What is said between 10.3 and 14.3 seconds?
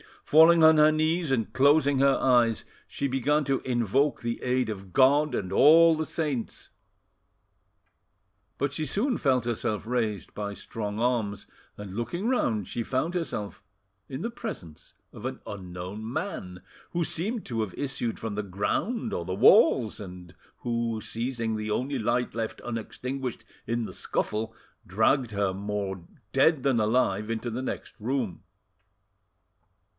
by strong arms, and looking round, she found herself in